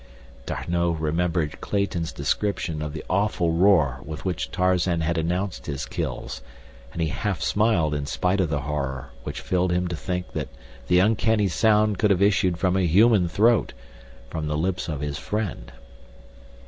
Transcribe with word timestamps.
D'Arnot 0.47 0.99
remembered 0.99 1.61
Clayton's 1.61 2.11
description 2.11 2.81
of 2.81 2.93
the 2.93 3.05
awful 3.07 3.51
roar 3.51 3.99
with 4.03 4.25
which 4.25 4.49
Tarzan 4.49 5.01
had 5.01 5.15
announced 5.15 5.67
his 5.67 5.85
kills, 5.85 6.41
and 6.91 7.03
he 7.03 7.09
half 7.09 7.43
smiled 7.43 7.93
in 7.93 8.07
spite 8.07 8.39
of 8.39 8.49
the 8.49 8.61
horror 8.61 9.11
which 9.23 9.41
filled 9.41 9.71
him 9.71 9.87
to 9.89 9.95
think 9.95 10.31
that 10.31 10.47
the 10.87 10.97
uncanny 10.97 11.47
sound 11.49 11.99
could 11.99 12.09
have 12.09 12.19
issued 12.19 12.57
from 12.57 12.75
a 12.75 12.87
human 12.87 13.29
throat—from 13.29 14.47
the 14.47 14.57
lips 14.57 14.89
of 14.89 15.01
his 15.01 15.19
friend. 15.19 15.71